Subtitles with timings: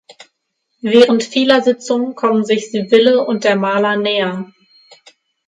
[0.81, 4.51] Während vieler Sitzungen kommen sich Sibylle und der Maler näher.